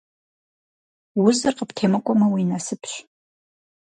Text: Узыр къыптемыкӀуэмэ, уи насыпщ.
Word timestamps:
Узыр 1.23 1.53
къыптемыкӀуэмэ, 1.57 2.27
уи 2.33 2.43
насыпщ. 2.49 2.93